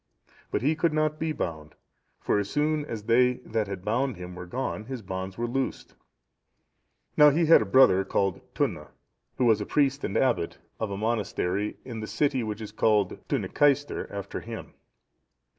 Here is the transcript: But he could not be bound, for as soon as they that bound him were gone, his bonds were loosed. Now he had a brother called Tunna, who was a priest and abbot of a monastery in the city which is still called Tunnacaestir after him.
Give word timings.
But 0.49 0.63
he 0.63 0.75
could 0.75 0.93
not 0.93 1.19
be 1.19 1.31
bound, 1.31 1.75
for 2.19 2.39
as 2.39 2.49
soon 2.49 2.85
as 2.85 3.03
they 3.03 3.33
that 3.45 3.85
bound 3.85 4.17
him 4.17 4.33
were 4.33 4.47
gone, 4.47 4.85
his 4.85 5.03
bonds 5.03 5.37
were 5.37 5.45
loosed. 5.45 5.93
Now 7.15 7.29
he 7.29 7.45
had 7.45 7.61
a 7.61 7.65
brother 7.67 8.03
called 8.03 8.41
Tunna, 8.55 8.87
who 9.37 9.45
was 9.45 9.61
a 9.61 9.65
priest 9.67 10.03
and 10.03 10.17
abbot 10.17 10.57
of 10.79 10.89
a 10.89 10.97
monastery 10.97 11.77
in 11.85 11.99
the 11.99 12.07
city 12.07 12.41
which 12.41 12.61
is 12.61 12.69
still 12.69 12.79
called 12.79 13.27
Tunnacaestir 13.29 14.09
after 14.09 14.39
him. 14.39 14.73